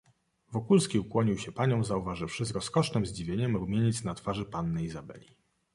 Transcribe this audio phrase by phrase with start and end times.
[0.53, 5.35] "Wokulski ukłonił się paniom, zauważywszy, z rozkosznem zdziwieniem, rumieniec na twarzy panny Izabeli."